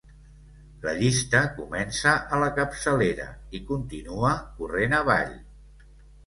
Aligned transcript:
La 0.85 0.93
llista 1.01 1.41
comença 1.57 2.13
a 2.37 2.39
la 2.43 2.47
capçalera 2.55 3.27
i 3.61 3.63
continua 3.69 4.33
corrent 4.57 4.99
avall. 5.03 5.37